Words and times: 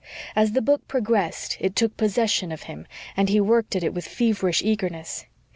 As 0.35 0.53
the 0.53 0.63
book 0.63 0.87
progressed 0.87 1.57
it 1.59 1.75
took 1.75 1.95
possession 1.95 2.51
of 2.51 2.63
him 2.63 2.87
and 3.15 3.29
he 3.29 3.39
worked 3.39 3.75
at 3.75 3.83
it 3.83 3.93
with 3.93 4.07
feverish 4.07 4.63
eagerness. 4.63 5.27